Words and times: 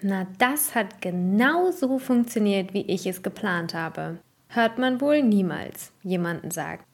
Na, 0.00 0.28
das 0.38 0.76
hat 0.76 1.02
genau 1.02 1.72
so 1.72 1.98
funktioniert, 1.98 2.72
wie 2.72 2.82
ich 2.82 3.04
es 3.06 3.22
geplant 3.22 3.74
habe. 3.74 4.18
Hört 4.48 4.78
man 4.78 5.00
wohl 5.00 5.22
niemals 5.22 5.90
jemanden 6.04 6.52
sagen. 6.52 6.84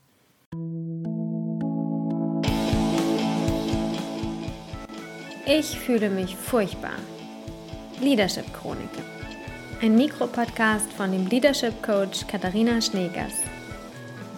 Ich 5.47 5.79
fühle 5.79 6.09
mich 6.09 6.35
furchtbar. 6.35 6.97
Leadership 8.01 8.47
Chronik. 8.55 8.89
Ein 9.83 9.97
Mikropodcast 9.97 10.91
von 10.95 11.13
dem 11.13 11.27
Leadership 11.27 11.83
Coach 11.83 12.27
Katharina 12.27 12.81
Schneegers. 12.81 13.35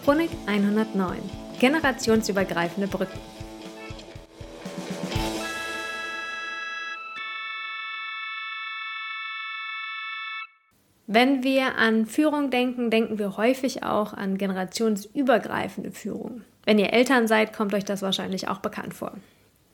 Chronik 0.04 0.30
109. 0.46 1.18
Generationsübergreifende 1.60 2.88
Brücken. 2.88 3.20
Wenn 11.08 11.44
wir 11.44 11.76
an 11.76 12.06
Führung 12.06 12.50
denken, 12.50 12.90
denken 12.90 13.18
wir 13.18 13.36
häufig 13.36 13.84
auch 13.84 14.12
an 14.12 14.38
generationsübergreifende 14.38 15.92
Führung. 15.92 16.42
Wenn 16.64 16.80
ihr 16.80 16.92
Eltern 16.92 17.28
seid, 17.28 17.52
kommt 17.52 17.74
euch 17.74 17.84
das 17.84 18.02
wahrscheinlich 18.02 18.48
auch 18.48 18.58
bekannt 18.58 18.92
vor. 18.92 19.12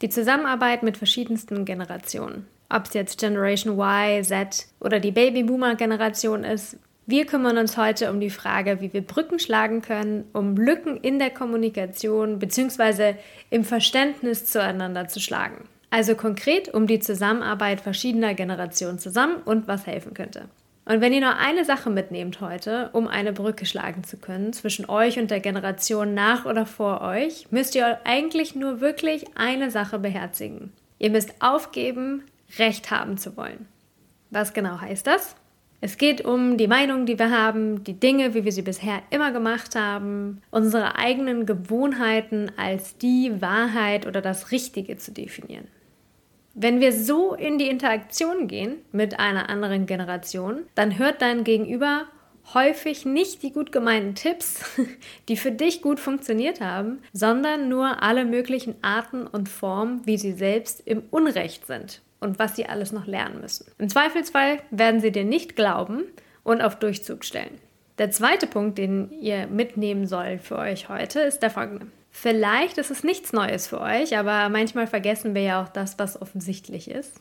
Die 0.03 0.11
Zusammenarbeit 0.11 0.83
mit 0.83 0.99
verschiedensten 0.99 1.65
Generationen. 1.65 2.47
Ob 2.69 2.87
es 2.87 2.95
jetzt 2.95 3.19
Generation 3.19 3.79
Y, 3.79 4.23
Z 4.23 4.67
oder 4.81 5.01
die 5.01 5.13
Babyboomer-Generation 5.13 6.45
ist, 6.45 6.77
wir 7.07 7.25
kümmern 7.25 7.57
uns 7.57 7.79
heute 7.79 8.11
um 8.11 8.21
die 8.21 8.31
Frage, 8.31 8.81
wie 8.81 8.93
wir 8.93 9.03
Brücken 9.03 9.39
schlagen 9.39 9.81
können, 9.81 10.25
um 10.35 10.57
Lücken 10.57 10.99
in 10.99 11.19
der 11.19 11.31
Kommunikation 11.31 12.39
bzw. 12.39 13.15
im 13.49 13.65
Verständnis 13.65 14.45
zueinander 14.45 15.09
zu 15.09 15.19
schlagen. 15.19 15.65
Also 15.89 16.15
konkret 16.15 16.73
um 16.73 16.87
die 16.87 17.01
Zusammenarbeit 17.01 17.81
verschiedener 17.81 18.35
Generationen 18.35 18.99
zusammen 18.99 19.37
und 19.45 19.67
was 19.67 19.87
helfen 19.87 20.15
könnte. 20.15 20.49
Und 20.85 21.01
wenn 21.01 21.13
ihr 21.13 21.21
nur 21.21 21.37
eine 21.37 21.65
Sache 21.65 21.91
mitnehmt 21.91 22.41
heute, 22.41 22.91
um 22.93 23.07
eine 23.07 23.33
Brücke 23.33 23.67
schlagen 23.67 24.03
zu 24.03 24.17
können 24.17 24.53
zwischen 24.53 24.89
euch 24.89 25.19
und 25.19 25.31
der 25.31 25.41
Generation 25.41 26.13
nach 26.13 26.45
oder 26.45 26.67
vor 26.67 27.03
euch, 27.03 27.47
müsst 27.51 27.77
ihr 27.77 28.01
eigentlich 28.05 28.57
nur 28.57 28.81
wirklich 28.81 29.25
eine 29.37 29.71
Sache 29.71 30.01
beherzigen. 30.01 30.73
Ihr 30.99 31.11
müsst 31.11 31.41
aufgeben, 31.41 32.25
Recht 32.59 32.91
haben 32.91 33.17
zu 33.17 33.37
wollen. 33.37 33.67
Was 34.31 34.55
genau 34.55 34.81
heißt 34.81 35.07
das? 35.07 35.37
Es 35.81 35.99
geht 35.99 36.25
um 36.25 36.59
die 36.59 36.69
Meinung, 36.69 37.07
die 37.07 37.19
wir 37.19 37.31
haben, 37.31 37.83
die 37.83 37.99
Dinge, 37.99 38.35
wie 38.35 38.45
wir 38.45 38.53
sie 38.53 38.63
bisher 38.63 39.03
immer 39.11 39.33
gemacht 39.33 39.75
haben, 39.75 40.41
unsere 40.51 40.97
eigenen 40.97 41.45
Gewohnheiten 41.45 42.53
als 42.57 42.97
die 42.99 43.41
Wahrheit 43.41 44.07
oder 44.07 44.21
das 44.21 44.53
Richtige 44.53 44.97
zu 44.97 45.13
definieren. 45.13 45.67
Wenn 46.55 46.81
wir 46.81 46.93
so 46.93 47.35
in 47.35 47.59
die 47.59 47.69
Interaktion 47.69 48.47
gehen 48.47 48.77
mit 48.93 49.19
einer 49.19 49.49
anderen 49.49 49.87
Generation, 49.87 50.65
dann 50.75 50.99
hört 50.99 51.23
dein 51.23 51.45
Gegenüber 51.45 52.07
häufig 52.55 53.07
nicht 53.07 53.43
die 53.43 53.53
gut 53.53 53.73
gemeinten 53.73 54.15
Tipps, 54.15 54.61
die 55.29 55.37
für 55.37 55.53
dich 55.53 55.81
gut 55.81 56.01
funktioniert 56.01 56.61
haben, 56.61 57.01
sondern 57.13 57.69
nur 57.69 58.03
alle 58.03 58.25
möglichen 58.25 58.75
Arten 58.83 59.27
und 59.27 59.49
Formen, 59.49 60.03
wie 60.05 60.19
sie 60.19 60.33
selbst 60.33 60.83
im 60.87 61.05
Unrecht 61.11 61.67
sind 61.67 62.03
und 62.21 62.39
was 62.39 62.57
sie 62.57 62.67
alles 62.67 62.93
noch 62.93 63.07
lernen 63.07 63.41
müssen. 63.41 63.67
Im 63.79 63.89
Zweifelsfall 63.89 64.59
werden 64.71 65.01
sie 65.01 65.13
dir 65.13 65.25
nicht 65.25 65.57
glauben 65.57 66.05
und 66.45 66.61
auf 66.61 66.79
Durchzug 66.79 67.25
stellen. 67.25 67.59
Der 67.99 68.11
zweite 68.11 68.47
Punkt, 68.47 68.79
den 68.79 69.11
ihr 69.21 69.47
mitnehmen 69.47 70.07
soll 70.07 70.39
für 70.39 70.59
euch 70.59 70.89
heute, 70.89 71.21
ist 71.21 71.43
der 71.43 71.51
folgende. 71.51 71.87
Vielleicht 72.15 72.79
ist 72.79 72.91
es 72.91 73.03
nichts 73.03 73.33
Neues 73.33 73.67
für 73.67 73.81
euch, 73.81 74.17
aber 74.17 74.49
manchmal 74.51 74.87
vergessen 74.87 75.35
wir 75.35 75.43
ja 75.43 75.63
auch 75.63 75.69
das, 75.69 75.99
was 75.99 76.21
offensichtlich 76.21 76.91
ist. 76.91 77.21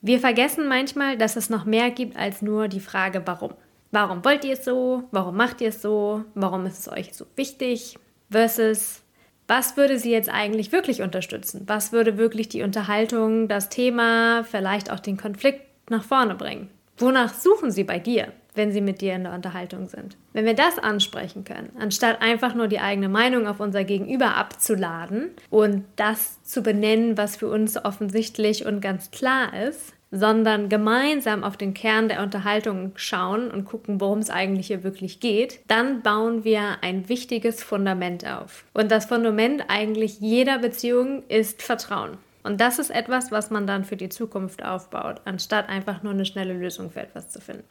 Wir 0.00 0.18
vergessen 0.18 0.66
manchmal, 0.66 1.16
dass 1.16 1.36
es 1.36 1.50
noch 1.50 1.64
mehr 1.64 1.90
gibt 1.90 2.16
als 2.16 2.42
nur 2.42 2.66
die 2.66 2.80
Frage, 2.80 3.22
warum. 3.24 3.54
Warum 3.92 4.24
wollt 4.24 4.44
ihr 4.44 4.54
es 4.54 4.64
so? 4.64 5.04
Warum 5.12 5.36
macht 5.36 5.60
ihr 5.60 5.68
es 5.68 5.82
so? 5.82 6.24
Warum 6.34 6.66
ist 6.66 6.80
es 6.80 6.88
euch 6.90 7.14
so 7.14 7.26
wichtig? 7.36 7.98
Versus, 8.30 9.02
was 9.46 9.76
würde 9.76 9.98
sie 9.98 10.10
jetzt 10.10 10.30
eigentlich 10.30 10.72
wirklich 10.72 11.02
unterstützen? 11.02 11.64
Was 11.66 11.92
würde 11.92 12.16
wirklich 12.16 12.48
die 12.48 12.62
Unterhaltung, 12.62 13.48
das 13.48 13.68
Thema, 13.68 14.44
vielleicht 14.44 14.90
auch 14.90 14.98
den 14.98 15.18
Konflikt 15.18 15.60
nach 15.90 16.04
vorne 16.04 16.34
bringen? 16.34 16.70
Wonach 16.96 17.34
suchen 17.34 17.70
sie 17.70 17.84
bei 17.84 17.98
dir? 17.98 18.32
Wenn 18.54 18.72
sie 18.72 18.80
mit 18.80 19.00
dir 19.00 19.14
in 19.14 19.24
der 19.24 19.34
Unterhaltung 19.34 19.88
sind. 19.88 20.16
Wenn 20.32 20.44
wir 20.44 20.54
das 20.54 20.78
ansprechen 20.78 21.44
können, 21.44 21.70
anstatt 21.78 22.20
einfach 22.22 22.54
nur 22.54 22.68
die 22.68 22.80
eigene 22.80 23.08
Meinung 23.08 23.46
auf 23.46 23.60
unser 23.60 23.84
Gegenüber 23.84 24.36
abzuladen 24.36 25.30
und 25.50 25.84
das 25.96 26.42
zu 26.42 26.62
benennen, 26.62 27.16
was 27.16 27.36
für 27.36 27.48
uns 27.48 27.82
offensichtlich 27.82 28.66
und 28.66 28.80
ganz 28.80 29.10
klar 29.10 29.52
ist, 29.68 29.94
sondern 30.12 30.68
gemeinsam 30.68 31.42
auf 31.42 31.56
den 31.56 31.72
Kern 31.72 32.08
der 32.08 32.22
Unterhaltung 32.22 32.92
schauen 32.96 33.50
und 33.50 33.64
gucken, 33.64 34.00
worum 34.00 34.18
es 34.18 34.28
eigentlich 34.28 34.66
hier 34.66 34.84
wirklich 34.84 35.20
geht, 35.20 35.60
dann 35.68 36.02
bauen 36.02 36.44
wir 36.44 36.76
ein 36.82 37.08
wichtiges 37.08 37.62
Fundament 37.62 38.26
auf. 38.30 38.64
Und 38.74 38.92
das 38.92 39.06
Fundament 39.06 39.64
eigentlich 39.68 40.20
jeder 40.20 40.58
Beziehung 40.58 41.22
ist 41.28 41.62
Vertrauen. 41.62 42.18
Und 42.44 42.60
das 42.60 42.78
ist 42.78 42.90
etwas, 42.90 43.32
was 43.32 43.50
man 43.50 43.66
dann 43.66 43.84
für 43.84 43.96
die 43.96 44.10
Zukunft 44.10 44.62
aufbaut, 44.64 45.22
anstatt 45.24 45.68
einfach 45.68 46.02
nur 46.02 46.12
eine 46.12 46.26
schnelle 46.26 46.54
Lösung 46.54 46.90
für 46.90 47.00
etwas 47.00 47.30
zu 47.30 47.40
finden. 47.40 47.64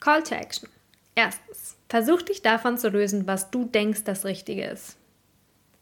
Call 0.00 0.22
to 0.22 0.34
Action. 0.34 0.68
Erstens, 1.14 1.76
versuch 1.88 2.22
dich 2.22 2.42
davon 2.42 2.78
zu 2.78 2.88
lösen, 2.88 3.26
was 3.26 3.50
du 3.50 3.64
denkst, 3.64 4.04
das 4.04 4.24
Richtige 4.24 4.64
ist. 4.66 4.96